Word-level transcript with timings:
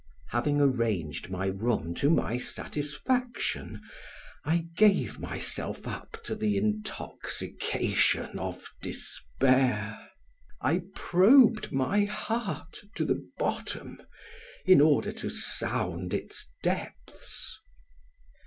Having 0.31 0.59
arranged 0.61 1.29
my 1.29 1.45
room 1.45 1.93
to 1.93 2.09
my 2.09 2.39
satisfaction 2.39 3.81
I 4.43 4.65
gave 4.75 5.19
myself 5.19 5.87
up 5.87 6.17
to 6.23 6.33
the 6.33 6.57
intoxication 6.57 8.39
of 8.39 8.65
despair. 8.81 10.09
I 10.59 10.81
probed 10.95 11.71
my 11.71 12.05
heart 12.05 12.79
to 12.95 13.05
the 13.05 13.23
bottom 13.37 14.01
in 14.65 14.81
order 14.81 15.11
to 15.11 15.29
sound 15.29 16.15
its 16.15 16.49
depths. 16.63 17.59